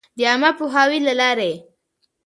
د 0.17 0.19
عــامه 0.29 0.49
پـوهــاوي 0.57 0.99
لـه 1.05 1.13
لارې٫ 1.21 1.53